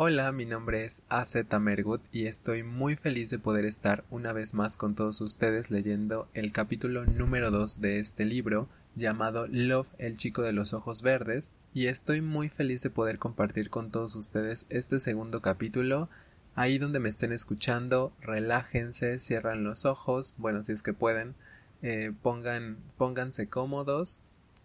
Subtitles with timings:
[0.00, 4.54] Hola, mi nombre es AZ Mergut y estoy muy feliz de poder estar una vez
[4.54, 10.16] más con todos ustedes leyendo el capítulo número 2 de este libro llamado Love, el
[10.16, 14.68] chico de los ojos verdes y estoy muy feliz de poder compartir con todos ustedes
[14.70, 16.08] este segundo capítulo.
[16.54, 21.34] Ahí donde me estén escuchando, relájense, cierran los ojos, bueno, si es que pueden,
[21.82, 24.20] eh, pongan, pónganse cómodos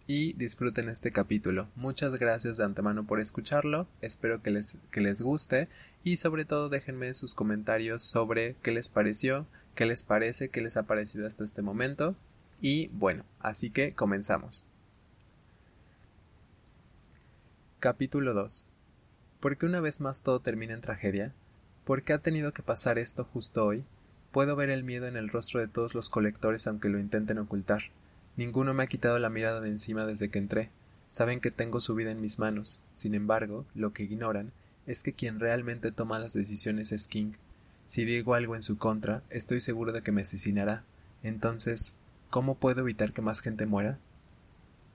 [0.06, 1.68] y disfruten este capítulo.
[1.76, 5.68] Muchas gracias de antemano por escucharlo, espero que les, que les guste
[6.02, 10.76] y sobre todo déjenme sus comentarios sobre qué les pareció, qué les parece, qué les
[10.76, 12.14] ha parecido hasta este momento
[12.60, 14.64] y bueno, así que comenzamos.
[17.80, 18.66] Capítulo 2.
[19.40, 21.32] ¿Por qué una vez más todo termina en tragedia?
[21.84, 23.84] ¿Por qué ha tenido que pasar esto justo hoy?
[24.32, 27.82] Puedo ver el miedo en el rostro de todos los colectores aunque lo intenten ocultar.
[28.36, 30.70] Ninguno me ha quitado la mirada de encima desde que entré.
[31.06, 32.80] Saben que tengo su vida en mis manos.
[32.92, 34.52] Sin embargo, lo que ignoran
[34.86, 37.32] es que quien realmente toma las decisiones es King.
[37.86, 40.84] Si digo algo en su contra, estoy seguro de que me asesinará.
[41.22, 41.94] Entonces,
[42.30, 43.98] ¿cómo puedo evitar que más gente muera?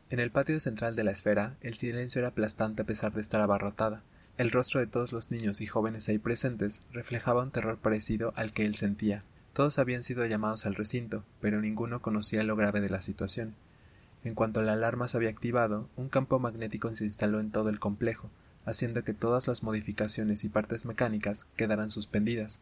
[0.09, 3.41] En el patio central de la esfera, el silencio era aplastante a pesar de estar
[3.41, 4.01] abarrotada.
[4.37, 8.51] El rostro de todos los niños y jóvenes ahí presentes reflejaba un terror parecido al
[8.51, 9.23] que él sentía.
[9.53, 13.55] Todos habían sido llamados al recinto, pero ninguno conocía lo grave de la situación.
[14.23, 17.79] En cuanto la alarma se había activado, un campo magnético se instaló en todo el
[17.79, 18.29] complejo,
[18.65, 22.61] haciendo que todas las modificaciones y partes mecánicas quedaran suspendidas.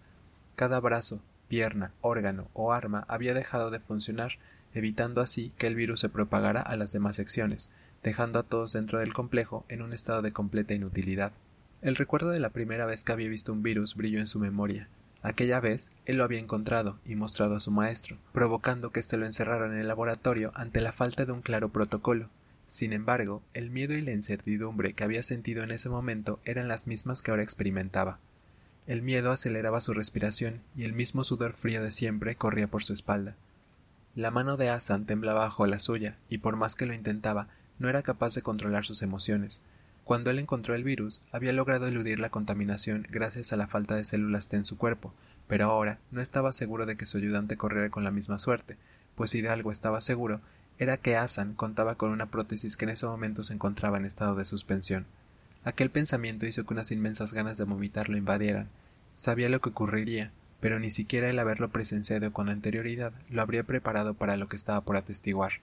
[0.56, 4.34] Cada brazo, pierna, órgano o arma había dejado de funcionar,
[4.74, 7.72] evitando así que el virus se propagara a las demás secciones,
[8.04, 11.32] dejando a todos dentro del complejo en un estado de completa inutilidad.
[11.82, 14.88] El recuerdo de la primera vez que había visto un virus brilló en su memoria,
[15.28, 19.26] Aquella vez él lo había encontrado y mostrado a su maestro, provocando que éste lo
[19.26, 22.30] encerrara en el laboratorio ante la falta de un claro protocolo.
[22.66, 26.88] Sin embargo, el miedo y la incertidumbre que había sentido en ese momento eran las
[26.88, 28.20] mismas que ahora experimentaba.
[28.86, 32.94] El miedo aceleraba su respiración y el mismo sudor frío de siempre corría por su
[32.94, 33.36] espalda.
[34.16, 37.50] La mano de Hassan temblaba bajo la suya, y por más que lo intentaba,
[37.80, 39.62] no era capaz de controlar sus emociones,
[40.08, 44.06] cuando él encontró el virus, había logrado eludir la contaminación gracias a la falta de
[44.06, 45.14] células T en su cuerpo,
[45.48, 48.78] pero ahora no estaba seguro de que su ayudante corriera con la misma suerte,
[49.16, 50.42] pues si de algo estaba seguro,
[50.80, 54.36] era que Hassan contaba con una prótesis que en ese momento se encontraba en estado
[54.36, 55.06] de suspensión.
[55.64, 58.70] Aquel pensamiento hizo que unas inmensas ganas de vomitar lo invadieran.
[59.14, 64.14] Sabía lo que ocurriría, pero ni siquiera el haberlo presenciado con anterioridad lo habría preparado
[64.14, 65.54] para lo que estaba por atestiguar.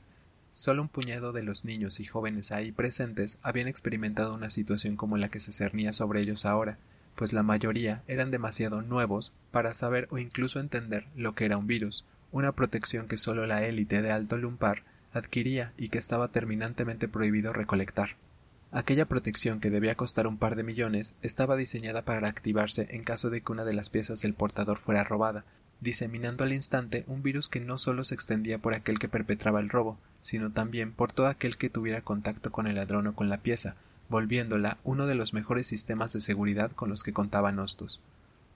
[0.51, 5.17] Solo un puñado de los niños y jóvenes ahí presentes habían experimentado una situación como
[5.17, 6.79] la que se cernía sobre ellos ahora,
[7.15, 11.67] pues la mayoría eran demasiado nuevos para saber o incluso entender lo que era un
[11.67, 14.83] virus, una protección que solo la élite de alto lumpar
[15.13, 18.17] adquiría y que estaba terminantemente prohibido recolectar.
[18.73, 23.31] Aquella protección que debía costar un par de millones estaba diseñada para activarse en caso
[23.31, 25.45] de que una de las piezas del portador fuera robada,
[25.81, 29.69] diseminando al instante un virus que no solo se extendía por aquel que perpetraba el
[29.69, 33.39] robo, sino también por todo aquel que tuviera contacto con el ladrón o con la
[33.39, 33.77] pieza,
[34.09, 38.01] volviéndola uno de los mejores sistemas de seguridad con los que contaban Hostos.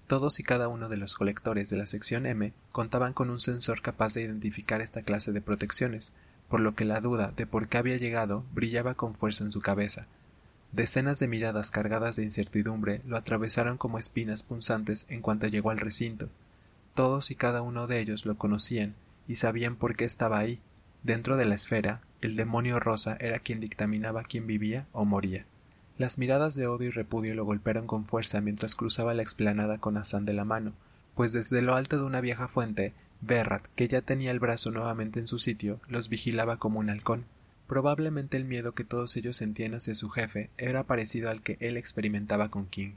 [0.06, 3.82] Todos y cada uno de los colectores de la sección M contaban con un sensor
[3.82, 6.12] capaz de identificar esta clase de protecciones,
[6.48, 9.60] por lo que la duda de por qué había llegado brillaba con fuerza en su
[9.60, 10.06] cabeza.
[10.72, 15.78] Decenas de miradas cargadas de incertidumbre lo atravesaron como espinas punzantes en cuanto llegó al
[15.78, 16.28] recinto.
[16.94, 18.94] Todos y cada uno de ellos lo conocían
[19.26, 20.60] y sabían por qué estaba ahí,
[21.03, 25.47] Dentro de la esfera, el demonio rosa era quien dictaminaba quién vivía o moría.
[25.99, 29.97] Las miradas de odio y repudio lo golpearon con fuerza mientras cruzaba la explanada con
[29.97, 30.73] Hassan de la mano,
[31.15, 35.19] pues desde lo alto de una vieja fuente, Berrat, que ya tenía el brazo nuevamente
[35.19, 37.25] en su sitio, los vigilaba como un halcón.
[37.67, 41.77] Probablemente el miedo que todos ellos sentían hacia su jefe era parecido al que él
[41.77, 42.93] experimentaba con King.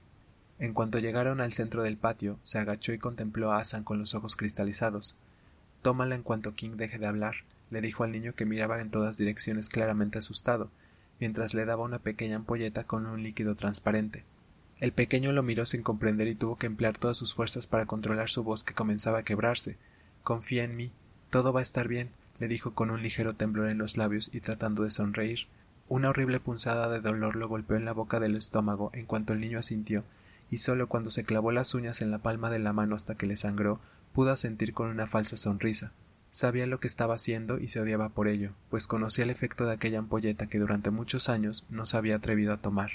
[0.59, 4.13] En cuanto llegaron al centro del patio, se agachó y contempló a Hassan con los
[4.13, 5.15] ojos cristalizados.
[5.81, 7.37] Tómala en cuanto King deje de hablar,
[7.71, 10.69] le dijo al niño que miraba en todas direcciones claramente asustado,
[11.19, 14.23] mientras le daba una pequeña ampolleta con un líquido transparente.
[14.79, 18.29] El pequeño lo miró sin comprender y tuvo que emplear todas sus fuerzas para controlar
[18.29, 19.77] su voz que comenzaba a quebrarse.
[20.23, 20.91] Confía en mí.
[21.29, 22.09] Todo va a estar bien,
[22.39, 25.47] le dijo con un ligero temblor en los labios y tratando de sonreír.
[25.87, 29.39] Una horrible punzada de dolor lo golpeó en la boca del estómago en cuanto el
[29.39, 30.03] niño asintió,
[30.49, 33.27] y solo cuando se clavó las uñas en la palma de la mano hasta que
[33.27, 33.79] le sangró,
[34.13, 35.91] pudo sentir con una falsa sonrisa.
[36.31, 39.73] Sabía lo que estaba haciendo y se odiaba por ello, pues conocía el efecto de
[39.73, 42.91] aquella ampolleta que durante muchos años no se había atrevido a tomar.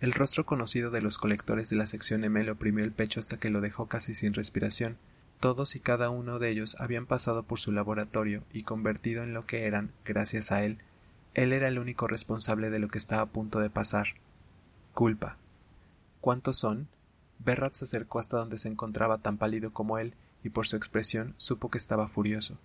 [0.00, 3.38] El rostro conocido de los colectores de la sección M le oprimió el pecho hasta
[3.38, 4.96] que lo dejó casi sin respiración.
[5.40, 9.46] Todos y cada uno de ellos habían pasado por su laboratorio y convertido en lo
[9.46, 10.78] que eran, gracias a él.
[11.34, 14.14] Él era el único responsable de lo que estaba a punto de pasar.
[14.94, 15.36] Culpa.
[16.20, 16.88] ¿Cuántos son?
[17.40, 20.14] Berrat se acercó hasta donde se encontraba tan pálido como él,
[20.44, 22.58] y por su expresión supo que estaba furioso.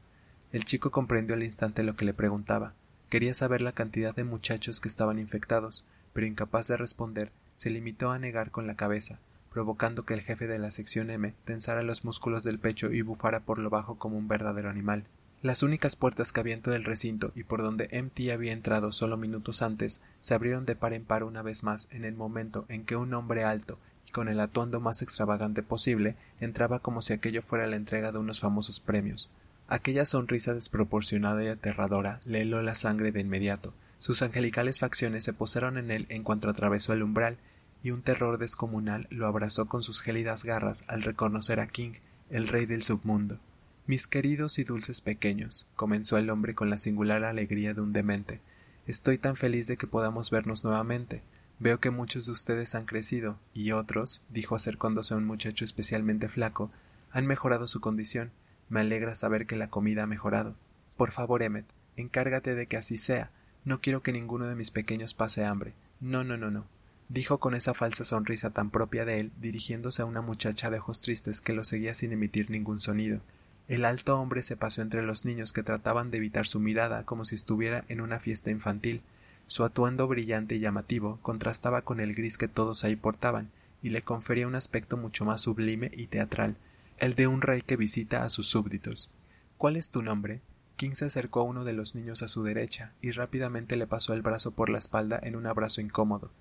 [0.52, 2.74] El chico comprendió al instante lo que le preguntaba.
[3.10, 8.12] Quería saber la cantidad de muchachos que estaban infectados, pero incapaz de responder, se limitó
[8.12, 9.20] a negar con la cabeza,
[9.52, 13.42] provocando que el jefe de la sección M tensara los músculos del pecho y bufara
[13.42, 15.06] por lo bajo como un verdadero animal.
[15.42, 18.92] Las únicas puertas que había en todo el recinto y por donde MT había entrado
[18.92, 22.66] solo minutos antes se abrieron de par en par una vez más en el momento
[22.68, 23.78] en que un hombre alto
[24.16, 28.40] con el atuendo más extravagante posible entraba como si aquello fuera la entrega de unos
[28.40, 29.30] famosos premios.
[29.68, 33.74] Aquella sonrisa desproporcionada y aterradora le heló la sangre de inmediato.
[33.98, 37.36] Sus angelicales facciones se posaron en él en cuanto atravesó el umbral,
[37.84, 41.96] y un terror descomunal lo abrazó con sus gélidas garras al reconocer a King,
[42.30, 43.38] el rey del submundo.
[43.86, 48.40] Mis queridos y dulces pequeños, comenzó el hombre con la singular alegría de un demente,
[48.88, 51.22] estoy tan feliz de que podamos vernos nuevamente.
[51.60, 56.28] Veo que muchos de ustedes han crecido, y otros, dijo acercándose a un muchacho especialmente
[56.28, 56.72] flaco,
[57.12, 58.32] han mejorado su condición.
[58.68, 60.56] Me alegra saber que la comida ha mejorado.
[60.98, 61.66] Por favor, Emmet,
[61.96, 63.32] encárgate de que así sea.
[63.64, 65.74] No quiero que ninguno de mis pequeños pase hambre.
[66.02, 66.66] No, no, no, no.
[67.08, 71.02] dijo con esa falsa sonrisa tan propia de él, dirigiéndose a una muchacha de ojos
[71.02, 73.22] tristes que lo seguía sin emitir ningún sonido.
[73.68, 77.26] El alto hombre se pasó entre los niños que trataban de evitar su mirada como
[77.26, 79.02] si estuviera en una fiesta infantil.
[79.48, 83.50] Su atuendo brillante y llamativo contrastaba con el gris que todos ahí portaban,
[83.82, 86.56] y le confería un aspecto mucho más sublime y teatral,
[86.98, 89.10] el de un rey que visita a sus súbditos.
[89.58, 90.42] ¿Cuál es tu nombre?
[90.76, 94.14] King se acercó a uno de los niños a su derecha y rápidamente le pasó
[94.14, 96.32] el brazo por la espalda en un abrazo incómodo.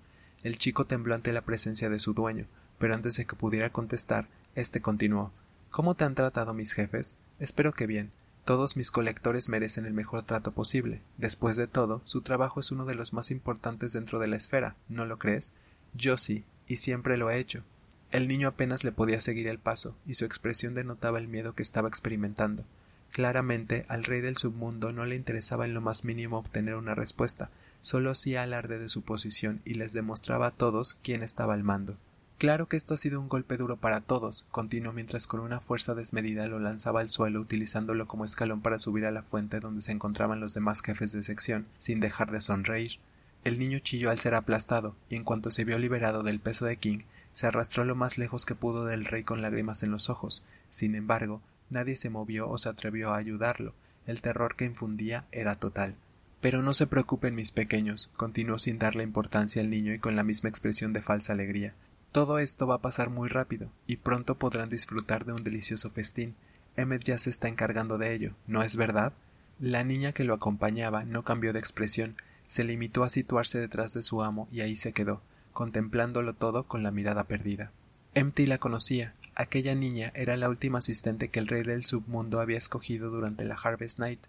[0.43, 2.45] El chico tembló ante la presencia de su dueño,
[2.77, 5.31] pero antes de que pudiera contestar, éste continuó
[5.71, 7.17] ¿Cómo te han tratado mis jefes?
[7.37, 8.11] Espero que bien.
[8.45, 11.01] Todos mis colectores merecen el mejor trato posible.
[11.17, 14.75] Después de todo, su trabajo es uno de los más importantes dentro de la esfera,
[14.87, 15.53] ¿no lo crees?
[15.95, 17.63] Yo sí, y siempre lo he hecho.
[18.11, 21.63] El niño apenas le podía seguir el paso, y su expresión denotaba el miedo que
[21.63, 22.63] estaba experimentando.
[23.11, 27.49] Claramente al rey del submundo no le interesaba en lo más mínimo obtener una respuesta,
[27.81, 31.97] solo hacía alarde de su posición y les demostraba a todos quién estaba al mando.
[32.37, 35.95] Claro que esto ha sido un golpe duro para todos, continuó mientras con una fuerza
[35.95, 39.93] desmedida lo lanzaba al suelo utilizándolo como escalón para subir a la fuente donde se
[39.93, 42.99] encontraban los demás jefes de sección, sin dejar de sonreír.
[43.45, 46.75] El niño chilló al ser aplastado, y en cuanto se vio liberado del peso de
[46.75, 50.43] King, se arrastró lo más lejos que pudo del rey con lágrimas en los ojos.
[50.69, 53.73] Sin embargo, nadie se movió o se atrevió a ayudarlo.
[54.07, 55.95] El terror que infundía era total.
[56.41, 60.23] Pero no se preocupen mis pequeños, continuó sin darle importancia al niño y con la
[60.23, 61.73] misma expresión de falsa alegría.
[62.15, 66.33] Todo esto va a pasar muy rápido, y pronto podrán disfrutar de un delicioso festín.
[66.77, 69.11] Emmet ya se está encargando de ello, ¿no es verdad?
[69.59, 72.15] La niña que lo acompañaba no cambió de expresión,
[72.47, 75.21] se limitó a situarse detrás de su amo y ahí se quedó,
[75.51, 77.73] contemplándolo todo con la mirada perdida.
[78.13, 79.13] Empty la conocía.
[79.35, 83.55] Aquella niña era la última asistente que el rey del submundo había escogido durante la
[83.55, 84.21] Harvest Night.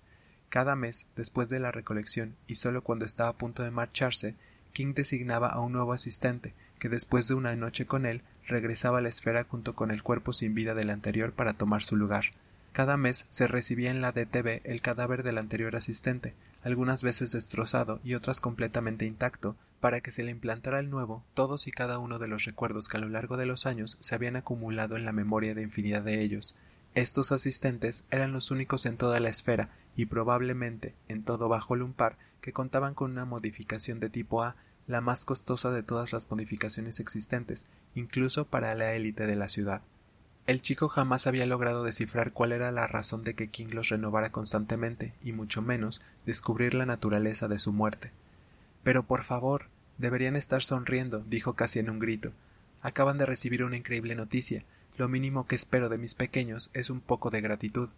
[0.48, 4.34] Cada mes, después de la recolección, y solo cuando estaba a punto de marcharse,
[4.72, 9.00] King designaba a un nuevo asistente, que después de una noche con él regresaba a
[9.00, 12.26] la esfera junto con el cuerpo sin vida del anterior para tomar su lugar.
[12.72, 18.00] Cada mes se recibía en la DTV el cadáver del anterior asistente, algunas veces destrozado
[18.04, 22.18] y otras completamente intacto, para que se le implantara el nuevo todos y cada uno
[22.18, 25.12] de los recuerdos que a lo largo de los años se habían acumulado en la
[25.12, 26.56] memoria de infinidad de ellos.
[26.94, 32.16] Estos asistentes eran los únicos en toda la esfera y probablemente en todo Bajo Lumpar
[32.40, 37.00] que contaban con una modificación de tipo A la más costosa de todas las modificaciones
[37.00, 39.82] existentes, incluso para la élite de la ciudad.
[40.46, 44.30] El chico jamás había logrado descifrar cuál era la razón de que King los renovara
[44.30, 48.12] constantemente, y mucho menos descubrir la naturaleza de su muerte.
[48.84, 49.66] Pero por favor,
[49.98, 52.32] deberían estar sonriendo, dijo casi en un grito.
[52.80, 54.62] Acaban de recibir una increíble noticia.
[54.96, 57.88] Lo mínimo que espero de mis pequeños es un poco de gratitud.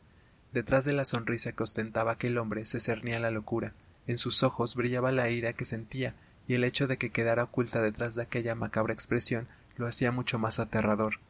[0.55, 3.75] Detrás de la sonrisa que ostentaba aquel hombre se cernía la locura.
[4.07, 6.15] En sus ojos brillaba la ira que sentía,
[6.49, 10.39] y el hecho de que quedara oculta detrás de aquella macabra expresión lo hacía mucho
[10.39, 11.21] más aterrador.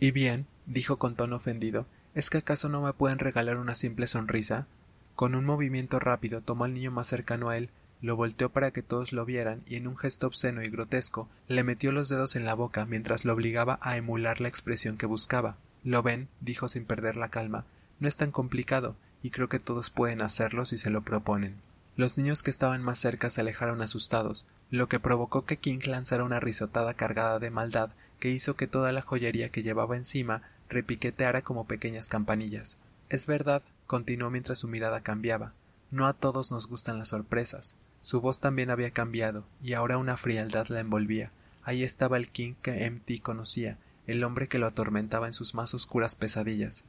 [0.00, 4.06] Y bien, dijo con tono ofendido, ¿es que acaso no me pueden regalar una simple
[4.06, 4.66] sonrisa?
[5.14, 8.82] Con un movimiento rápido tomó al niño más cercano a él, lo volteó para que
[8.82, 12.44] todos lo vieran y en un gesto obsceno y grotesco le metió los dedos en
[12.44, 15.56] la boca mientras lo obligaba a emular la expresión que buscaba.
[15.84, 17.64] Lo ven, dijo sin perder la calma,
[18.00, 21.54] no es tan complicado, y creo que todos pueden hacerlo si se lo proponen.
[21.96, 26.24] Los niños que estaban más cerca se alejaron asustados, lo que provocó que King lanzara
[26.24, 31.42] una risotada cargada de maldad que hizo que toda la joyería que llevaba encima repiqueteara
[31.42, 32.78] como pequeñas campanillas.
[33.10, 35.52] Es verdad, continuó mientras su mirada cambiaba.
[35.90, 37.76] No a todos nos gustan las sorpresas.
[38.00, 41.30] Su voz también había cambiado, y ahora una frialdad la envolvía.
[41.62, 45.72] Ahí estaba el King que MT conocía, el hombre que lo atormentaba en sus más
[45.74, 46.84] oscuras pesadillas.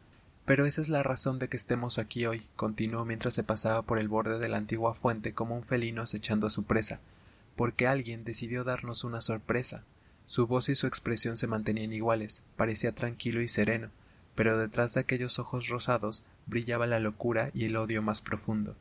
[0.46, 3.98] Pero esa es la razón de que estemos aquí hoy, continuó mientras se pasaba por
[3.98, 7.00] el borde de la antigua fuente como un felino acechando a su presa,
[7.56, 9.84] porque alguien decidió darnos una sorpresa.
[10.28, 13.90] Su voz y su expresión se mantenían iguales, parecía tranquilo y sereno,
[14.36, 18.76] pero detrás de aquellos ojos rosados brillaba la locura y el odio más profundo.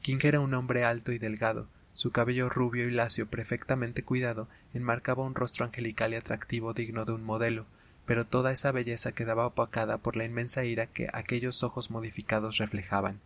[0.00, 5.22] King era un hombre alto y delgado, su cabello rubio y lacio perfectamente cuidado enmarcaba
[5.22, 7.66] un rostro angelical y atractivo digno de un modelo,
[8.06, 13.20] pero toda esa belleza quedaba opacada por la inmensa ira que aquellos ojos modificados reflejaban.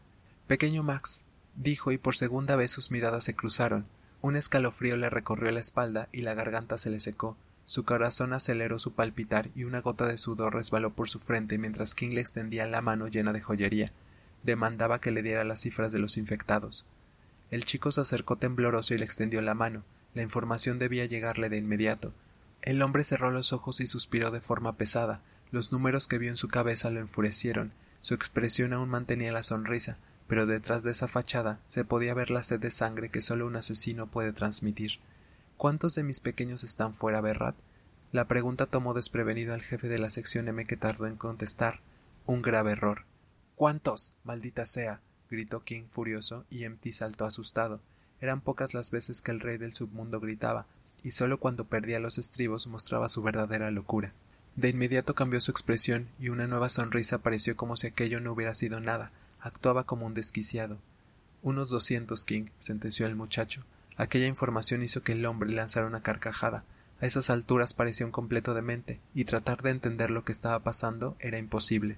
[0.46, 1.24] Pequeño Max,
[1.56, 3.86] dijo y por segunda vez sus miradas se cruzaron.
[4.20, 7.36] Un escalofrío le recorrió la espalda y la garganta se le secó.
[7.66, 11.94] Su corazón aceleró su palpitar y una gota de sudor resbaló por su frente mientras
[11.94, 13.92] King le extendía la mano llena de joyería.
[14.42, 16.86] Demandaba que le diera las cifras de los infectados.
[17.50, 19.82] El chico se acercó tembloroso y le extendió la mano.
[20.14, 22.12] La información debía llegarle de inmediato.
[22.62, 25.20] El hombre cerró los ojos y suspiró de forma pesada.
[25.50, 27.72] Los números que vio en su cabeza lo enfurecieron.
[28.00, 29.96] Su expresión aún mantenía la sonrisa,
[30.26, 33.56] pero detrás de esa fachada se podía ver la sed de sangre que solo un
[33.56, 35.00] asesino puede transmitir.
[35.56, 37.56] ¿Cuántos de mis pequeños están fuera, Berrat?
[38.12, 41.80] La pregunta tomó desprevenido al jefe de la sección M que tardó en contestar.
[42.26, 43.04] Un grave error.
[43.56, 44.12] ¿Cuántos?
[44.24, 45.00] Maldita sea
[45.30, 47.80] gritó King furioso, y Empty saltó asustado.
[48.20, 50.66] Eran pocas las veces que el rey del submundo gritaba,
[51.02, 54.12] y solo cuando perdía los estribos mostraba su verdadera locura.
[54.56, 58.54] De inmediato cambió su expresión y una nueva sonrisa apareció como si aquello no hubiera
[58.54, 59.12] sido nada.
[59.40, 60.78] Actuaba como un desquiciado.
[61.42, 63.62] Unos doscientos, King, sentenció el muchacho.
[63.96, 66.64] Aquella información hizo que el hombre lanzara una carcajada.
[67.00, 71.16] A esas alturas parecía un completo demente, y tratar de entender lo que estaba pasando
[71.20, 71.96] era imposible.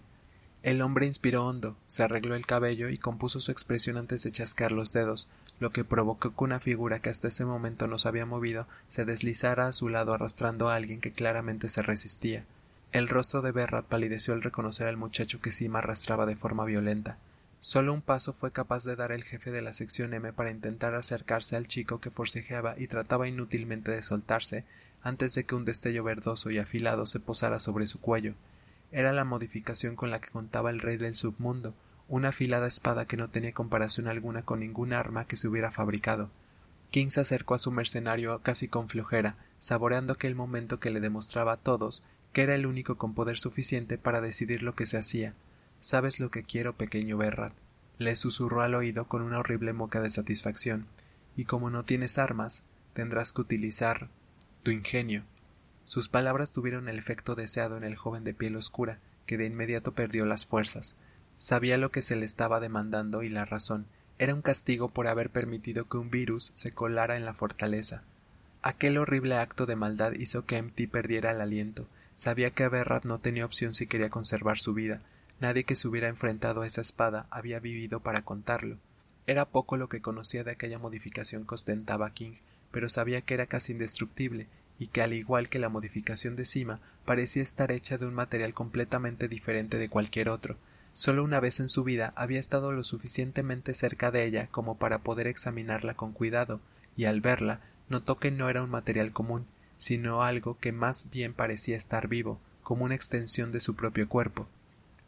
[0.63, 4.73] El hombre inspiró hondo, se arregló el cabello y compuso su expresión antes de chascar
[4.73, 8.27] los dedos, lo que provocó que una figura que hasta ese momento no se había
[8.27, 12.45] movido se deslizara a su lado arrastrando a alguien que claramente se resistía.
[12.93, 17.17] El rostro de Berrat palideció al reconocer al muchacho que Sima arrastraba de forma violenta.
[17.61, 20.95] Solo un paso fue capaz de dar el jefe de la sección M para intentar
[20.95, 24.65] acercarse al chico que forcejeaba y trataba inútilmente de soltarse
[25.03, 28.35] antes de que un destello verdoso y afilado se posara sobre su cuello.
[28.93, 31.75] Era la modificación con la que contaba el rey del submundo,
[32.09, 36.31] una afilada espada que no tenía comparación alguna con ningún arma que se hubiera fabricado.
[36.91, 41.53] King se acercó a su mercenario casi con flojera, saboreando aquel momento que le demostraba
[41.53, 45.35] a todos que era el único con poder suficiente para decidir lo que se hacía.
[45.81, 47.53] Sabes lo que quiero, pequeño Berrat.
[47.99, 50.87] Le susurró al oído con una horrible moca de satisfacción.
[51.37, 54.09] Y como no tienes armas, tendrás que utilizar
[54.63, 55.25] tu ingenio.
[55.85, 59.93] Sus palabras tuvieron el efecto deseado en el joven de piel oscura, que de inmediato
[59.93, 60.97] perdió las fuerzas.
[61.37, 63.87] Sabía lo que se le estaba demandando y la razón.
[64.19, 68.03] Era un castigo por haber permitido que un virus se colara en la fortaleza.
[68.63, 71.89] Aquel horrible acto de maldad hizo que Empty perdiera el aliento.
[72.15, 75.01] Sabía que Berrat no tenía opción si quería conservar su vida.
[75.41, 78.77] Nadie que se hubiera enfrentado a esa espada había vivido para contarlo.
[79.27, 82.35] Era poco lo que conocía de aquella modificación que ostentaba King,
[82.71, 84.49] pero sabía que era casi indestructible
[84.81, 88.55] y que al igual que la modificación de cima parecía estar hecha de un material
[88.55, 90.57] completamente diferente de cualquier otro.
[90.91, 95.01] Solo una vez en su vida había estado lo suficientemente cerca de ella como para
[95.01, 96.61] poder examinarla con cuidado,
[96.97, 97.61] y al verla
[97.91, 99.45] notó que no era un material común,
[99.77, 104.49] sino algo que más bien parecía estar vivo, como una extensión de su propio cuerpo.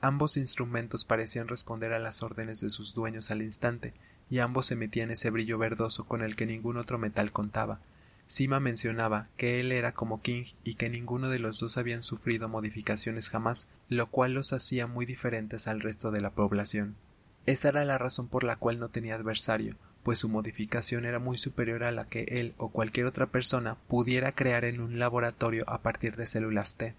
[0.02, 3.94] Ambos instrumentos parecían responder a las órdenes de sus dueños al instante,
[4.28, 7.80] y ambos emitían ese brillo verdoso con el que ningún otro metal contaba.
[8.26, 12.48] Sima mencionaba que él era como King y que ninguno de los dos habían sufrido
[12.48, 16.96] modificaciones jamás, lo cual los hacía muy diferentes al resto de la población.
[17.44, 21.38] Esa era la razón por la cual no tenía adversario, pues su modificación era muy
[21.38, 25.82] superior a la que él o cualquier otra persona pudiera crear en un laboratorio a
[25.82, 26.94] partir de células T.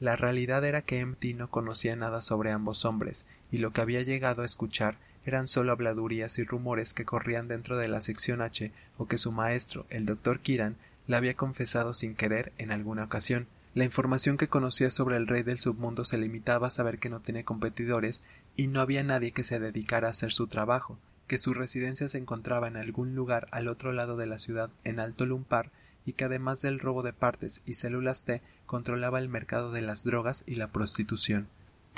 [0.00, 4.02] La realidad era que MT no conocía nada sobre ambos hombres, y lo que había
[4.02, 8.72] llegado a escuchar eran solo habladurías y rumores que corrían dentro de la sección H
[8.96, 13.46] o que su maestro, el doctor Kiran, le había confesado sin querer en alguna ocasión.
[13.74, 17.20] La información que conocía sobre el rey del submundo se limitaba a saber que no
[17.20, 18.24] tenía competidores
[18.56, 22.18] y no había nadie que se dedicara a hacer su trabajo, que su residencia se
[22.18, 25.70] encontraba en algún lugar al otro lado de la ciudad en Alto Lumpar
[26.06, 30.04] y que además del robo de partes y células T controlaba el mercado de las
[30.04, 31.48] drogas y la prostitución.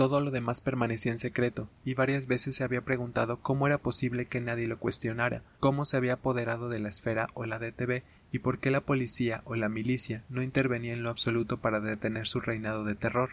[0.00, 4.24] Todo lo demás permanecía en secreto, y varias veces se había preguntado cómo era posible
[4.24, 8.02] que nadie lo cuestionara, cómo se había apoderado de la esfera o la DTV
[8.32, 12.26] y por qué la policía o la milicia no intervenía en lo absoluto para detener
[12.26, 13.32] su reinado de terror.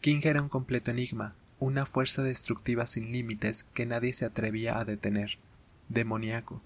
[0.00, 4.86] King era un completo enigma, una fuerza destructiva sin límites que nadie se atrevía a
[4.86, 5.36] detener.
[5.90, 6.62] Demoníaco.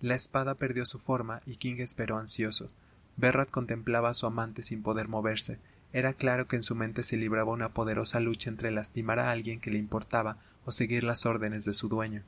[0.00, 2.70] La espada perdió su forma y King esperó ansioso.
[3.16, 5.58] Berrat contemplaba a su amante sin poder moverse.
[5.92, 9.60] Era claro que en su mente se libraba una poderosa lucha entre lastimar a alguien
[9.60, 12.22] que le importaba o seguir las órdenes de su dueño.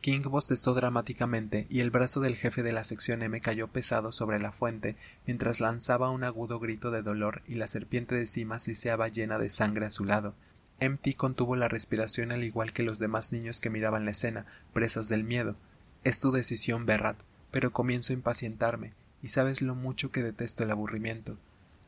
[0.00, 4.38] King bostezó dramáticamente y el brazo del jefe de la sección M cayó pesado sobre
[4.38, 9.08] la fuente mientras lanzaba un agudo grito de dolor y la serpiente de cima siseaba
[9.08, 10.34] llena de sangre a su lado.
[10.80, 15.08] Empty contuvo la respiración al igual que los demás niños que miraban la escena, presas
[15.08, 15.56] del miedo.
[16.04, 17.18] Es tu decisión, Berrat,
[17.50, 21.36] pero comienzo a impacientarme, y sabes lo mucho que detesto el aburrimiento.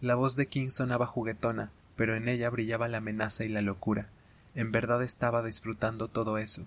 [0.00, 4.08] La voz de King sonaba juguetona, pero en ella brillaba la amenaza y la locura.
[4.54, 6.66] En verdad estaba disfrutando todo eso.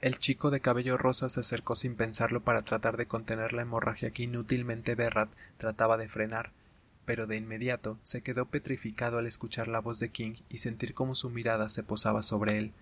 [0.00, 4.10] El chico de cabello rosa se acercó sin pensarlo para tratar de contener la hemorragia
[4.10, 6.50] que inútilmente Berrat trataba de frenar,
[7.04, 11.14] pero de inmediato se quedó petrificado al escuchar la voz de King y sentir cómo
[11.14, 12.72] su mirada se posaba sobre él.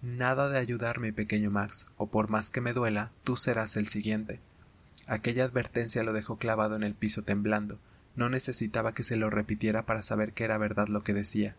[0.00, 4.38] Nada de ayudarme, pequeño Max, o por más que me duela, tú serás el siguiente.
[5.08, 7.80] Aquella advertencia lo dejó clavado en el piso temblando.
[8.18, 11.54] No necesitaba que se lo repitiera para saber que era verdad lo que decía.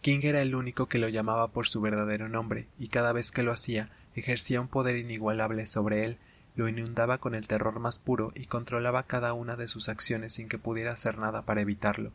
[0.00, 3.42] King era el único que lo llamaba por su verdadero nombre, y cada vez que
[3.42, 6.16] lo hacía ejercía un poder inigualable sobre él,
[6.56, 10.48] lo inundaba con el terror más puro y controlaba cada una de sus acciones sin
[10.48, 12.12] que pudiera hacer nada para evitarlo.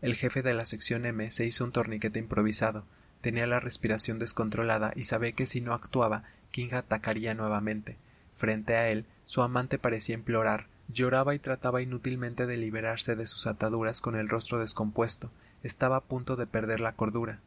[0.00, 2.84] El jefe de la sección M se hizo un torniquete improvisado,
[3.20, 6.22] tenía la respiración descontrolada y sabía que si no actuaba,
[6.52, 7.96] King atacaría nuevamente.
[8.36, 13.46] Frente a él, su amante parecía implorar, lloraba y trataba inútilmente de liberarse de sus
[13.46, 15.30] ataduras con el rostro descompuesto,
[15.62, 17.40] estaba a punto de perder la cordura.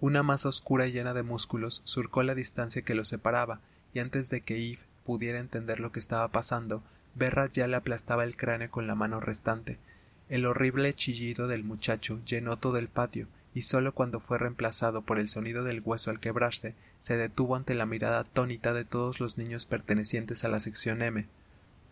[0.00, 3.60] Una masa oscura y llena de músculos surcó la distancia que los separaba,
[3.94, 6.82] y antes de que Eve pudiera entender lo que estaba pasando,
[7.14, 9.78] Berrat ya le aplastaba el cráneo con la mano restante.
[10.28, 15.18] El horrible chillido del muchacho llenó todo el patio, y sólo cuando fue reemplazado por
[15.18, 19.36] el sonido del hueso al quebrarse, se detuvo ante la mirada atónita de todos los
[19.36, 21.26] niños pertenecientes a la sección M.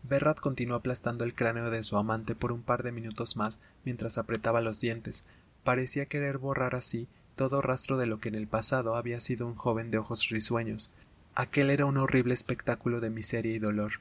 [0.02, 4.18] Berrat continuó aplastando el cráneo de su amante por un par de minutos más mientras
[4.18, 5.24] apretaba los dientes.
[5.62, 9.54] Parecía querer borrar así todo rastro de lo que en el pasado había sido un
[9.54, 10.90] joven de ojos risueños.
[11.34, 13.92] Aquel era un horrible espectáculo de miseria y dolor.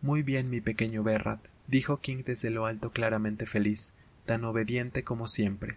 [0.00, 1.38] Muy bien, mi pequeño Berrat,
[1.68, 3.92] dijo King desde lo alto claramente feliz,
[4.26, 5.76] tan obediente como siempre.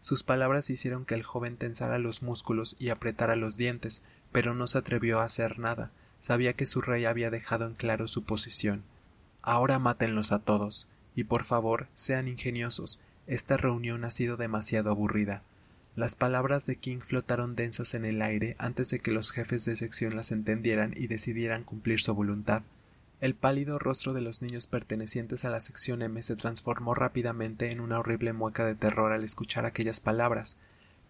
[0.00, 4.66] Sus palabras hicieron que el joven tensara los músculos y apretara los dientes, pero no
[4.66, 5.90] se atrevió a hacer nada.
[6.18, 8.82] Sabía que su rey había dejado en claro su posición.
[9.42, 13.00] Ahora mátenlos a todos, y por favor sean ingeniosos.
[13.26, 15.42] Esta reunión ha sido demasiado aburrida.
[15.96, 19.76] Las palabras de King flotaron densas en el aire antes de que los jefes de
[19.76, 22.62] sección las entendieran y decidieran cumplir su voluntad.
[23.20, 27.80] El pálido rostro de los niños pertenecientes a la sección M se transformó rápidamente en
[27.80, 30.56] una horrible mueca de terror al escuchar aquellas palabras,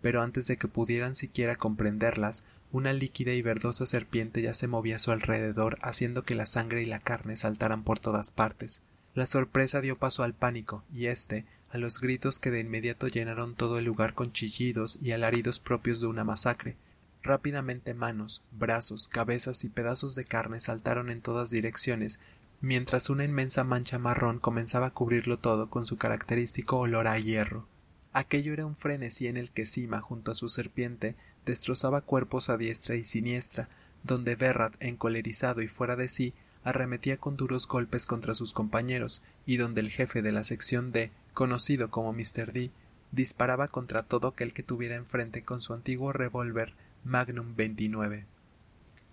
[0.03, 4.97] pero antes de que pudieran siquiera comprenderlas, una líquida y verdosa serpiente ya se movía
[4.97, 8.83] a su alrededor, haciendo que la sangre y la carne saltaran por todas partes.
[9.15, 13.55] La sorpresa dio paso al pánico, y éste, a los gritos que de inmediato llenaron
[13.55, 16.77] todo el lugar con chillidos y alaridos propios de una masacre.
[17.23, 22.21] Rápidamente manos, brazos, cabezas y pedazos de carne saltaron en todas direcciones,
[22.61, 27.67] mientras una inmensa mancha marrón comenzaba a cubrirlo todo con su característico olor a hierro.
[28.13, 31.15] Aquello era un frenesí en el que Sima, junto a su serpiente,
[31.51, 33.69] destrozaba cuerpos a diestra y siniestra,
[34.03, 36.33] donde Berrat, encolerizado y fuera de sí,
[36.65, 41.11] arremetía con duros golpes contra sus compañeros, y donde el jefe de la sección D
[41.35, 42.53] conocido como Mr.
[42.53, 42.71] D,
[43.13, 46.73] disparaba contra todo aquel que tuviera enfrente con su antiguo revólver
[47.05, 48.25] Magnum 29.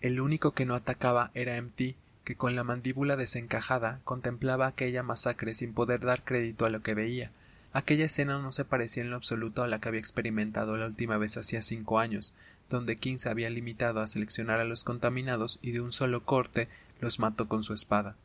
[0.02, 5.56] El único que no atacaba era MT, que con la mandíbula desencajada contemplaba aquella masacre
[5.56, 7.32] sin poder dar crédito a lo que veía.
[7.77, 11.19] Aquella escena no se parecía en lo absoluto a la que había experimentado la última
[11.19, 12.33] vez hacía cinco años,
[12.71, 16.69] donde King se había limitado a seleccionar a los contaminados y de un solo corte
[17.01, 18.15] los mató con su espada.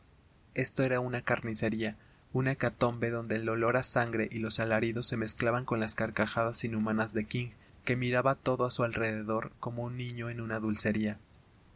[0.55, 1.99] Esto era una carnicería,
[2.33, 6.65] una hecatombe donde el olor a sangre y los alaridos se mezclaban con las carcajadas
[6.65, 7.51] inhumanas de King,
[7.85, 11.19] que miraba todo a su alrededor como un niño en una dulcería.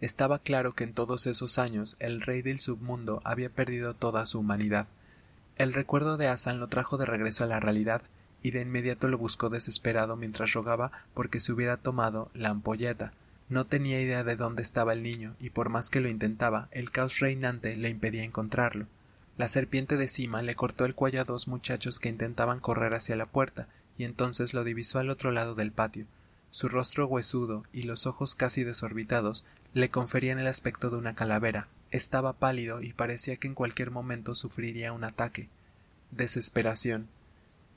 [0.00, 4.38] Estaba claro que en todos esos años el rey del submundo había perdido toda su
[4.38, 4.88] humanidad.
[5.56, 8.02] El recuerdo de Asan lo trajo de regreso a la realidad,
[8.42, 13.12] y de inmediato lo buscó desesperado mientras rogaba porque se hubiera tomado la ampolleta.
[13.48, 16.90] No tenía idea de dónde estaba el niño, y por más que lo intentaba, el
[16.90, 18.86] caos reinante le impedía encontrarlo.
[19.38, 23.16] La serpiente de cima le cortó el cuello a dos muchachos que intentaban correr hacia
[23.16, 23.66] la puerta,
[23.96, 26.06] y entonces lo divisó al otro lado del patio.
[26.50, 31.68] Su rostro huesudo y los ojos casi desorbitados le conferían el aspecto de una calavera.
[31.90, 35.49] Estaba pálido y parecía que en cualquier momento sufriría un ataque.
[36.11, 37.09] Desesperación.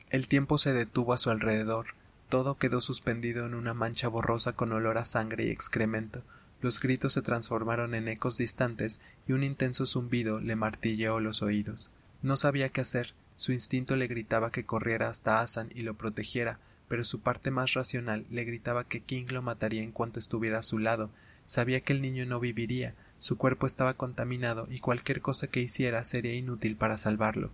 [0.10, 1.88] El tiempo se detuvo a su alrededor.
[2.30, 6.24] Todo quedó suspendido en una mancha borrosa con olor a sangre y excremento.
[6.62, 11.91] Los gritos se transformaron en ecos distantes y un intenso zumbido le martilleó los oídos.
[12.22, 16.60] No sabía qué hacer, Su instinto le gritaba que corriera hasta Asan y lo protegiera,
[16.89, 20.63] pero su parte más racional le gritaba que King lo mataría en cuanto estuviera a
[20.63, 21.10] su lado.
[21.45, 26.03] Sabía que el niño no viviría, su cuerpo estaba contaminado y cualquier cosa que hiciera
[26.05, 27.51] sería inútil para salvarlo.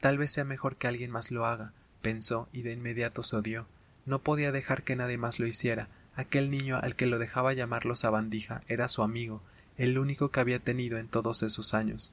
[0.00, 3.66] Tal vez sea mejor que alguien más lo haga, pensó y de inmediato se odió.
[4.06, 5.88] No podía dejar que nadie más lo hiciera.
[6.14, 9.42] Aquel niño al que lo dejaba llamarlo sabandija era su amigo,
[9.76, 12.12] el único que había tenido en todos esos años.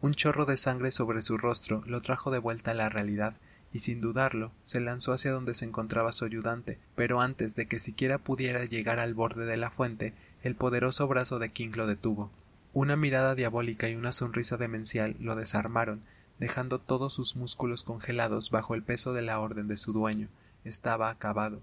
[0.00, 3.34] Un chorro de sangre sobre su rostro lo trajo de vuelta a la realidad,
[3.72, 7.78] y sin dudarlo se lanzó hacia donde se encontraba su ayudante, pero antes de que
[7.80, 12.30] siquiera pudiera llegar al borde de la fuente, el poderoso brazo de King lo detuvo.
[12.72, 16.02] Una mirada diabólica y una sonrisa demencial lo desarmaron,
[16.38, 20.28] dejando todos sus músculos congelados bajo el peso de la orden de su dueño.
[20.64, 21.60] Estaba acabado.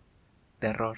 [0.60, 0.98] Terror.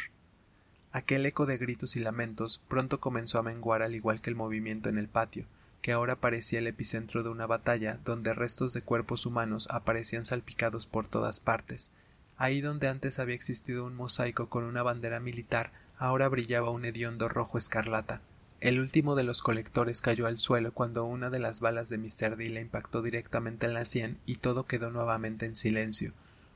[0.91, 4.89] Aquel eco de gritos y lamentos pronto comenzó a menguar al igual que el movimiento
[4.89, 5.45] en el patio,
[5.81, 10.87] que ahora parecía el epicentro de una batalla donde restos de cuerpos humanos aparecían salpicados
[10.87, 11.91] por todas partes.
[12.37, 17.27] Ahí donde antes había existido un mosaico con una bandera militar, ahora brillaba un hediondo
[17.27, 18.21] rojo escarlata.
[18.59, 22.37] El último de los colectores cayó al suelo cuando una de las balas de Mr.
[22.37, 26.13] D le impactó directamente en la sien y todo quedó nuevamente en silencio,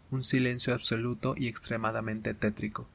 [0.09, 2.87] un silencio absoluto y extremadamente tétrico.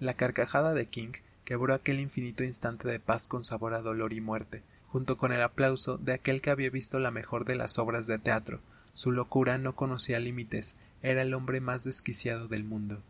[0.00, 1.12] La carcajada de King
[1.44, 5.42] quebró aquel infinito instante de paz con sabor a dolor y muerte, junto con el
[5.42, 8.60] aplauso de aquel que había visto la mejor de las obras de teatro.
[8.94, 13.02] Su locura no conocía límites, era el hombre más desquiciado del mundo.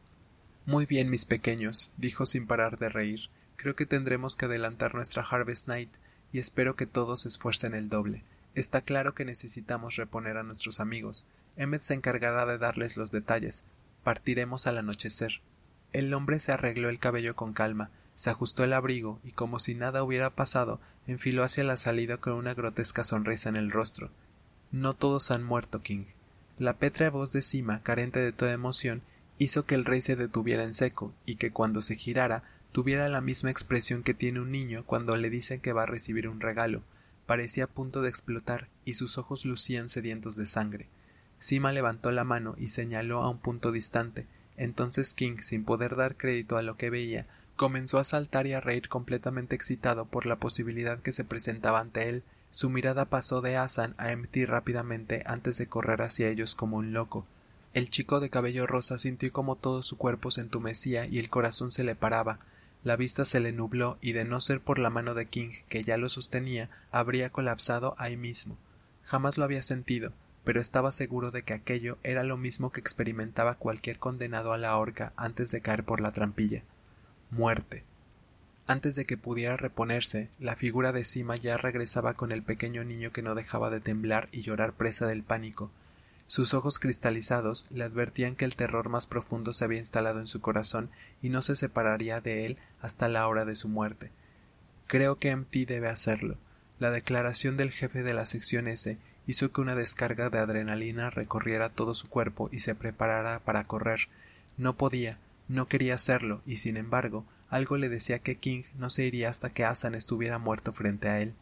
[0.66, 3.31] Muy bien, mis pequeños, dijo sin parar de reír.
[3.55, 5.90] Creo que tendremos que adelantar nuestra Harvest Night
[6.33, 8.24] y espero que todos se esfuercen el doble.
[8.57, 11.24] Está claro que necesitamos reponer a nuestros amigos.
[11.57, 13.64] Emmet se encargará de darles los detalles.
[14.02, 15.40] Partiremos al anochecer.
[15.92, 19.74] El hombre se arregló el cabello con calma, se ajustó el abrigo y como si
[19.74, 24.11] nada hubiera pasado, enfiló hacia la salida con una grotesca sonrisa en el rostro.
[24.72, 26.07] No todos han muerto, King.
[26.59, 29.02] La pétrea voz de Sima, carente de toda emoción,
[29.38, 33.20] hizo que el rey se detuviera en seco y que cuando se girara tuviera la
[33.20, 36.83] misma expresión que tiene un niño cuando le dicen que va a recibir un regalo.
[37.27, 40.87] Parecía a punto de explotar y sus ojos lucían sedientos de sangre.
[41.38, 44.27] Sima levantó la mano y señaló a un punto distante.
[44.57, 48.61] Entonces King, sin poder dar crédito a lo que veía, comenzó a saltar y a
[48.61, 52.22] reír completamente excitado por la posibilidad que se presentaba ante él.
[52.51, 56.92] Su mirada pasó de Asan a Mt rápidamente antes de correr hacia ellos como un
[56.92, 57.27] loco.
[57.76, 61.70] El chico de cabello rosa sintió como todo su cuerpo se entumecía y el corazón
[61.70, 62.38] se le paraba.
[62.84, 65.82] La vista se le nubló y de no ser por la mano de King, que
[65.82, 68.56] ya lo sostenía, habría colapsado ahí mismo.
[69.04, 73.56] Jamás lo había sentido, pero estaba seguro de que aquello era lo mismo que experimentaba
[73.56, 76.62] cualquier condenado a la horca antes de caer por la trampilla.
[77.30, 77.84] Muerte.
[78.66, 83.12] Antes de que pudiera reponerse, la figura de Sima ya regresaba con el pequeño niño
[83.12, 85.70] que no dejaba de temblar y llorar presa del pánico,
[86.26, 90.40] sus ojos cristalizados le advertían que el terror más profundo se había instalado en su
[90.40, 90.90] corazón
[91.22, 94.10] y no se separaría de él hasta la hora de su muerte.
[94.86, 96.36] Creo que MT debe hacerlo.
[96.78, 101.68] La declaración del jefe de la sección S hizo que una descarga de adrenalina recorriera
[101.68, 104.08] todo su cuerpo y se preparara para correr.
[104.56, 109.04] No podía, no quería hacerlo, y sin embargo, algo le decía que King no se
[109.04, 111.34] iría hasta que Asan estuviera muerto frente a él.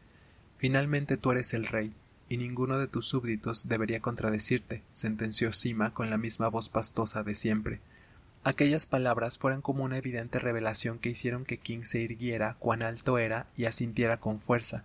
[0.58, 1.92] Finalmente tú eres el rey,
[2.34, 7.36] y ninguno de tus súbditos debería contradecirte, sentenció Sima con la misma voz pastosa de
[7.36, 7.78] siempre.
[8.42, 13.18] Aquellas palabras fueron como una evidente revelación que hicieron que King se irguiera cuán alto
[13.18, 14.82] era y asintiera con fuerza.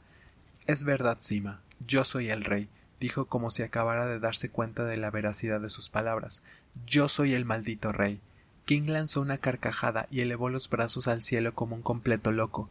[0.67, 4.97] Es verdad, Sima, yo soy el rey, dijo como si acabara de darse cuenta de
[4.97, 6.43] la veracidad de sus palabras.
[6.85, 8.21] Yo soy el maldito rey.
[8.65, 12.69] King lanzó una carcajada y elevó los brazos al cielo como un completo loco.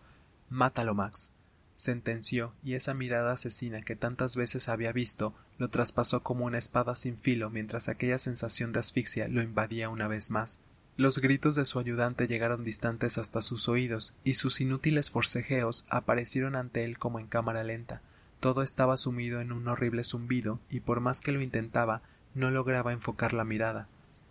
[0.51, 1.33] Mátalo, Max
[1.79, 6.95] sentenció, y esa mirada asesina que tantas veces había visto lo traspasó como una espada
[6.95, 10.61] sin filo mientras aquella sensación de asfixia lo invadía una vez más.
[10.97, 16.57] Los gritos de su ayudante llegaron distantes hasta sus oídos, y sus inútiles forcejeos aparecieron
[16.57, 18.03] ante él como en cámara lenta.
[18.41, 22.03] Todo estaba sumido en un horrible zumbido, y por más que lo intentaba,
[22.35, 23.87] no lograba enfocar la mirada.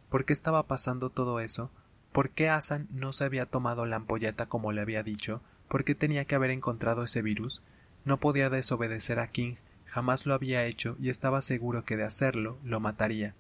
[0.10, 1.72] ¿Por qué estaba pasando todo eso?
[2.12, 5.42] ¿Por qué Asan no se había tomado la ampolleta como le había dicho?
[5.68, 7.64] ¿Por qué tenía que haber encontrado ese virus?
[8.06, 12.58] No podía desobedecer a King, jamás lo había hecho y estaba seguro que de hacerlo
[12.64, 13.34] lo mataría.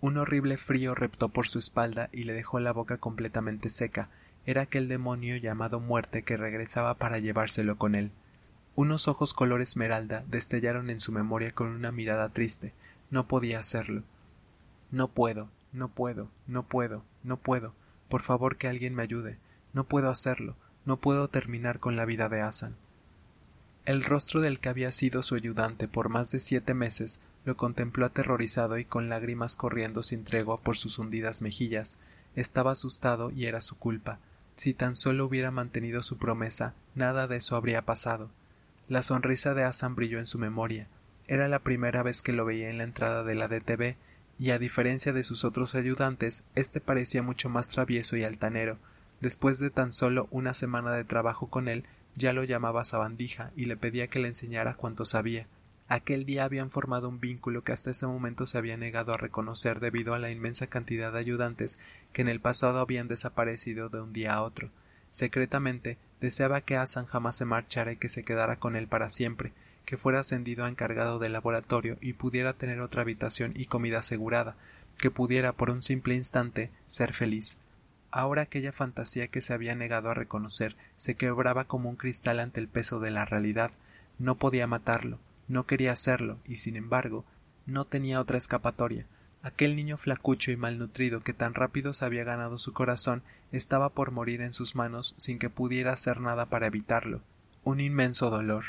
[0.00, 4.08] Un horrible frío reptó por su espalda y le dejó la boca completamente seca.
[4.46, 8.10] Era aquel demonio llamado muerte que regresaba para llevárselo con él.
[8.76, 12.72] Unos ojos color esmeralda destellaron en su memoria con una mirada triste.
[13.10, 14.04] No podía hacerlo.
[14.90, 17.74] No puedo, no puedo, no puedo, no puedo.
[18.08, 19.36] Por favor que alguien me ayude.
[19.74, 20.56] No puedo hacerlo.
[20.84, 22.76] No puedo terminar con la vida de Asan.
[23.84, 28.06] El rostro del que había sido su ayudante por más de siete meses lo contempló
[28.06, 31.98] aterrorizado y con lágrimas corriendo sin tregua por sus hundidas mejillas.
[32.36, 34.18] Estaba asustado y era su culpa.
[34.56, 38.30] Si tan solo hubiera mantenido su promesa, nada de eso habría pasado.
[38.88, 40.86] La sonrisa de Hassan brilló en su memoria.
[41.28, 43.96] Era la primera vez que lo veía en la entrada de la DTV,
[44.38, 48.78] y a diferencia de sus otros ayudantes, éste parecía mucho más travieso y altanero.
[49.20, 53.66] Después de tan solo una semana de trabajo con él, ya lo llamaba sabandija y
[53.66, 55.46] le pedía que le enseñara cuanto sabía.
[55.88, 59.80] Aquel día habían formado un vínculo que hasta ese momento se había negado a reconocer
[59.80, 61.80] debido a la inmensa cantidad de ayudantes
[62.12, 64.70] que en el pasado habían desaparecido de un día a otro.
[65.10, 69.52] Secretamente deseaba que Hassan jamás se marchara y que se quedara con él para siempre,
[69.84, 74.54] que fuera ascendido a encargado del laboratorio y pudiera tener otra habitación y comida asegurada,
[74.96, 77.56] que pudiera por un simple instante ser feliz.
[78.10, 82.60] Ahora aquella fantasía que se había negado a reconocer se quebraba como un cristal ante
[82.60, 83.70] el peso de la realidad.
[84.18, 85.18] No podía matarlo,
[85.48, 87.24] no quería hacerlo, y sin embargo,
[87.66, 89.06] no tenía otra escapatoria.
[89.42, 94.10] Aquel niño flacucho y malnutrido que tan rápido se había ganado su corazón estaba por
[94.10, 97.22] morir en sus manos sin que pudiera hacer nada para evitarlo.
[97.64, 98.64] Un inmenso dolor.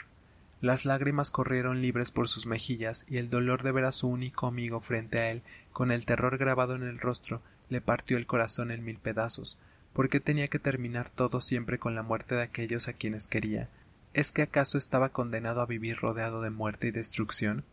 [0.61, 4.45] Las lágrimas corrieron libres por sus mejillas y el dolor de ver a su único
[4.47, 5.41] amigo frente a él,
[5.73, 9.57] con el terror grabado en el rostro, le partió el corazón en mil pedazos.
[9.93, 13.69] ¿Por qué tenía que terminar todo siempre con la muerte de aquellos a quienes quería?
[14.13, 17.63] ¿Es que acaso estaba condenado a vivir rodeado de muerte y destrucción?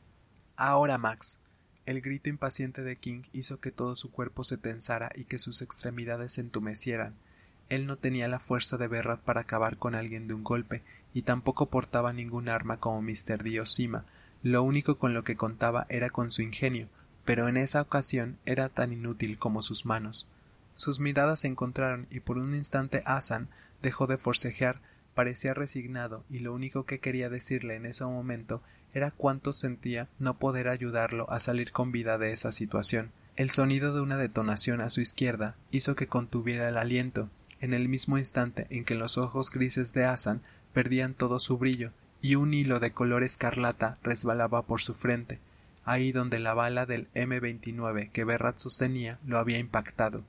[0.56, 1.40] Ahora, Max.
[1.84, 5.62] El grito impaciente de King hizo que todo su cuerpo se tensara y que sus
[5.62, 7.14] extremidades se entumecieran.
[7.68, 10.82] Él no tenía la fuerza de Berrat para acabar con alguien de un golpe,
[11.12, 13.42] y tampoco portaba ningún arma como Mr.
[13.42, 14.04] Dio Sima.
[14.42, 16.88] Lo único con lo que contaba era con su ingenio,
[17.28, 20.26] pero en esa ocasión era tan inútil como sus manos.
[20.76, 23.48] Sus miradas se encontraron y por un instante Hassan
[23.82, 24.80] dejó de forcejear
[25.12, 28.62] parecía resignado y lo único que quería decirle en ese momento
[28.94, 33.10] era cuánto sentía no poder ayudarlo a salir con vida de esa situación.
[33.36, 37.28] El sonido de una detonación a su izquierda hizo que contuviera el aliento,
[37.60, 40.40] en el mismo instante en que los ojos grises de Hassan
[40.72, 41.90] perdían todo su brillo
[42.22, 45.40] y un hilo de color escarlata resbalaba por su frente,
[45.88, 50.22] ahí donde la bala del M29 que Berrat sostenía lo había impactado.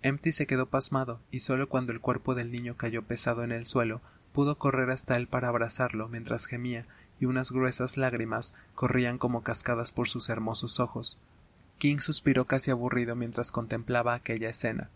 [0.00, 3.66] Empty se quedó pasmado y solo cuando el cuerpo del niño cayó pesado en el
[3.66, 4.00] suelo
[4.32, 6.84] pudo correr hasta él para abrazarlo mientras gemía
[7.20, 11.18] y unas gruesas lágrimas corrían como cascadas por sus hermosos ojos.
[11.78, 14.88] King suspiró casi aburrido mientras contemplaba aquella escena.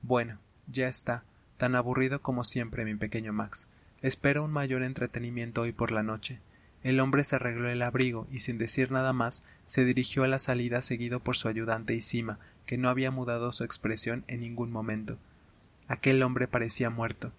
[0.00, 1.24] Bueno, ya está,
[1.58, 3.68] tan aburrido como siempre, mi pequeño Max.
[4.00, 6.40] Espero un mayor entretenimiento hoy por la noche.
[6.82, 10.38] El hombre se arregló el abrigo y sin decir nada más se dirigió a la
[10.38, 14.72] salida seguido por su ayudante y Sima, que no había mudado su expresión en ningún
[14.72, 15.18] momento.
[15.88, 17.32] Aquel hombre parecía muerto.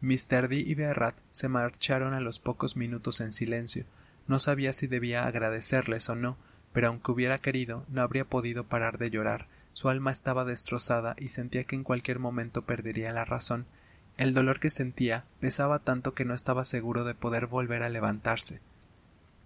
[0.00, 0.48] Mr.
[0.48, 3.84] D y Berrat se marcharon a los pocos minutos en silencio.
[4.26, 6.36] No sabía si debía agradecerles o no,
[6.72, 9.46] pero aunque hubiera querido, no habría podido parar de llorar.
[9.72, 13.66] Su alma estaba destrozada y sentía que en cualquier momento perdería la razón.
[14.16, 18.60] El dolor que sentía pesaba tanto que no estaba seguro de poder volver a levantarse.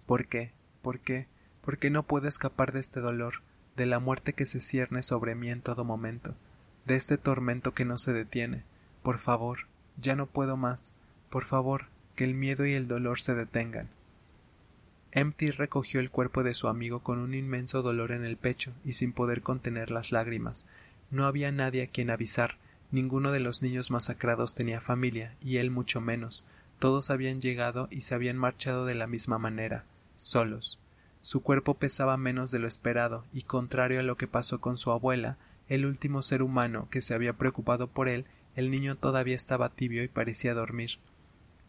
[0.05, 0.51] ¿Por qué?
[0.81, 1.27] ¿Por qué?
[1.63, 3.41] ¿Por qué no puedo escapar de este dolor,
[3.75, 6.35] de la muerte que se cierne sobre mí en todo momento,
[6.85, 8.63] de este tormento que no se detiene?
[9.01, 9.67] Por favor,
[9.99, 10.93] ya no puedo más.
[11.29, 13.89] Por favor, que el miedo y el dolor se detengan.
[15.11, 18.93] Empty recogió el cuerpo de su amigo con un inmenso dolor en el pecho y
[18.93, 20.67] sin poder contener las lágrimas.
[21.09, 22.57] No había nadie a quien avisar,
[22.91, 26.45] ninguno de los niños masacrados tenía familia, y él mucho menos.
[26.79, 29.83] Todos habían llegado y se habían marchado de la misma manera,
[30.15, 30.79] solos.
[31.21, 34.91] Su cuerpo pesaba menos de lo esperado, y contrario a lo que pasó con su
[34.91, 38.25] abuela, el último ser humano que se había preocupado por él
[38.59, 40.99] el niño todavía estaba tibio y parecía dormir.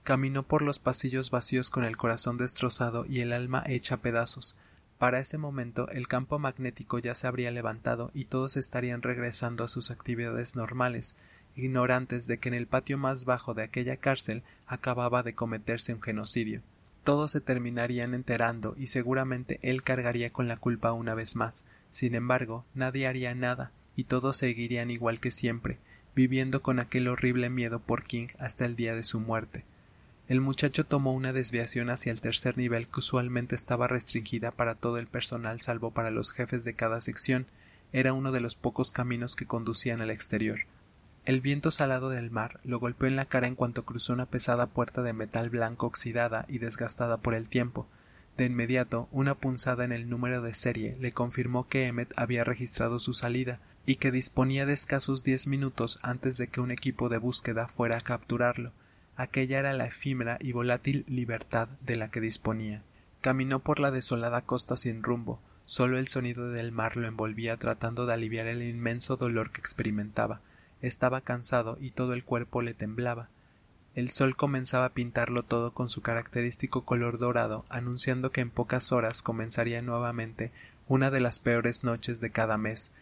[0.03, 4.57] Caminó por los pasillos vacíos con el corazón destrozado y el alma hecha pedazos.
[5.01, 9.69] Para ese momento el campo magnético ya se habría levantado y todos estarían regresando a
[9.69, 11.17] sus actividades normales,
[11.57, 16.03] ignorantes de que en el patio más bajo de aquella cárcel acababa de cometerse un
[16.03, 16.61] genocidio.
[17.03, 21.65] Todos se terminarían enterando y seguramente él cargaría con la culpa una vez más.
[21.91, 25.79] Sin embargo, nadie haría nada y todos seguirían igual que siempre,
[26.15, 29.65] viviendo con aquel horrible miedo por King hasta el día de su muerte.
[30.31, 34.99] El muchacho tomó una desviación hacia el tercer nivel que usualmente estaba restringida para todo
[34.99, 37.47] el personal salvo para los jefes de cada sección.
[37.93, 40.61] Era uno de los pocos caminos que conducían al exterior.
[41.25, 44.69] El viento salado del mar lo golpeó en la cara en cuanto cruzó una pesada
[44.69, 47.89] puerta de metal blanco oxidada y desgastada por el tiempo.
[48.37, 53.01] De inmediato, una punzada en el número de serie le confirmó que Emmet había registrado
[53.01, 57.19] su salida, y que disponía de escasos diez minutos antes de que un equipo de
[57.19, 58.71] búsqueda fuera a capturarlo.
[59.21, 62.83] Aquella era la efímera y volátil libertad de la que disponía.
[63.21, 68.07] Caminó por la desolada costa sin rumbo, solo el sonido del mar lo envolvía tratando
[68.07, 70.41] de aliviar el inmenso dolor que experimentaba.
[70.81, 73.29] Estaba cansado y todo el cuerpo le temblaba.
[73.95, 78.91] El sol comenzaba a pintarlo todo con su característico color dorado, anunciando que en pocas
[78.91, 80.51] horas comenzaría nuevamente
[80.89, 82.93] una de las peores noches de cada mes.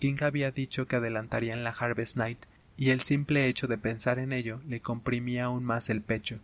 [0.00, 2.44] King había dicho que adelantarían la Harvest Night,
[2.82, 6.40] y el simple hecho de pensar en ello le comprimía aún más el pecho.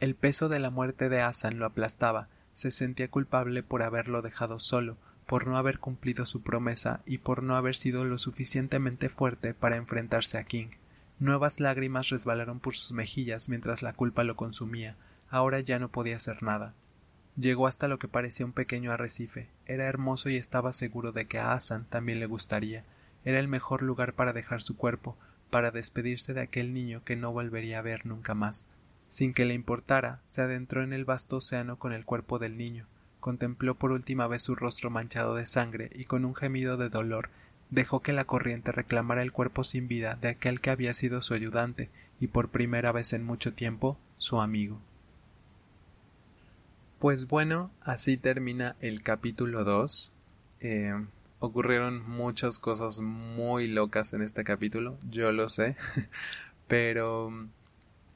[0.00, 4.60] El peso de la muerte de Asan lo aplastaba, se sentía culpable por haberlo dejado
[4.60, 9.52] solo, por no haber cumplido su promesa y por no haber sido lo suficientemente fuerte
[9.52, 10.68] para enfrentarse a King.
[11.18, 14.96] Nuevas lágrimas resbalaron por sus mejillas mientras la culpa lo consumía.
[15.28, 16.72] Ahora ya no podía hacer nada.
[17.36, 19.50] Llegó hasta lo que parecía un pequeño arrecife.
[19.66, 22.84] Era hermoso y estaba seguro de que a Asan también le gustaría.
[23.26, 25.18] Era el mejor lugar para dejar su cuerpo,
[25.50, 28.68] para despedirse de aquel niño que no volvería a ver nunca más.
[29.08, 32.86] Sin que le importara, se adentró en el vasto océano con el cuerpo del niño,
[33.20, 37.30] contempló por última vez su rostro manchado de sangre y con un gemido de dolor
[37.70, 41.34] dejó que la corriente reclamara el cuerpo sin vida de aquel que había sido su
[41.34, 44.80] ayudante y por primera vez en mucho tiempo su amigo.
[46.98, 50.12] Pues bueno, así termina el capítulo 2.
[50.60, 50.94] Eh,
[51.46, 55.76] ocurrieron muchas cosas muy locas en este capítulo, yo lo sé,
[56.68, 57.30] pero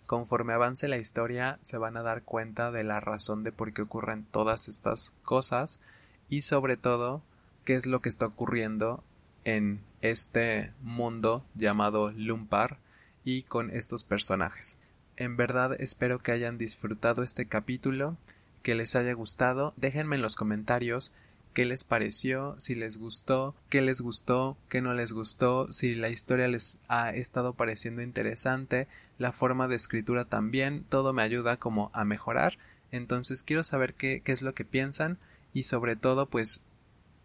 [0.07, 3.83] conforme avance la historia se van a dar cuenta de la razón de por qué
[3.83, 5.81] ocurren todas estas cosas
[6.29, 7.23] y sobre todo
[7.65, 9.05] qué es lo que está ocurriendo
[9.45, 12.79] en este mundo llamado Lumpar
[13.25, 14.79] y con estos personajes.
[15.17, 18.17] En verdad espero que hayan disfrutado este capítulo,
[18.63, 21.13] que les haya gustado, déjenme en los comentarios
[21.59, 26.09] qué les pareció, si les gustó, qué les gustó, qué no les gustó, si la
[26.09, 28.87] historia les ha estado pareciendo interesante,
[29.19, 32.59] la forma de escritura también, todo me ayuda como a mejorar,
[32.93, 35.19] entonces quiero saber qué, qué es lo que piensan
[35.53, 36.61] y sobre todo pues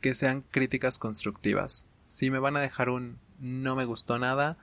[0.01, 1.85] que sean críticas constructivas.
[2.05, 4.57] Si me van a dejar un no me gustó nada,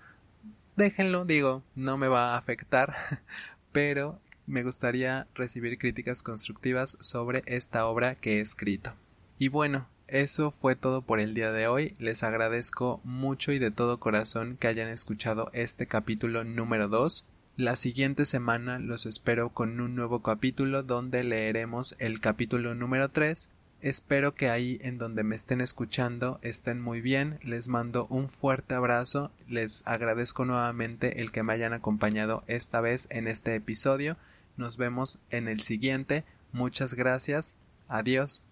[0.74, 2.92] déjenlo, digo, no me va a afectar,
[3.70, 8.96] pero me gustaría recibir críticas constructivas sobre esta obra que he escrito.
[9.40, 11.94] Y bueno, eso fue todo por el día de hoy.
[11.98, 17.24] Les agradezco mucho y de todo corazón que hayan escuchado este capítulo número 2.
[17.57, 23.48] La siguiente semana los espero con un nuevo capítulo donde leeremos el capítulo número 3.
[23.81, 27.38] Espero que ahí en donde me estén escuchando estén muy bien.
[27.42, 29.31] Les mando un fuerte abrazo.
[29.48, 34.18] Les agradezco nuevamente el que me hayan acompañado esta vez en este episodio.
[34.59, 36.24] Nos vemos en el siguiente.
[36.53, 37.57] Muchas gracias.
[37.88, 38.42] Adiós.